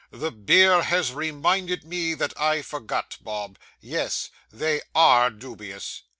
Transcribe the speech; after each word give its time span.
'The 0.09 0.31
beer 0.31 0.81
has 0.81 1.13
reminded 1.13 1.83
me 1.83 2.15
that 2.15 2.33
I 2.35 2.63
forgot, 2.63 3.17
Bob 3.21 3.59
yes; 3.79 4.31
they 4.51 4.81
_are 4.95 5.29
_dubious. 5.29 6.01